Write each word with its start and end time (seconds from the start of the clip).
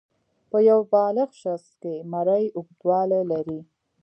په 0.49 0.57
یو 0.69 0.79
بالغ 0.93 1.29
شخص 1.43 1.67
کې 1.81 1.95
مرۍ 2.13 2.43
اوږدوالی 2.55 3.21
لري. 3.31 3.59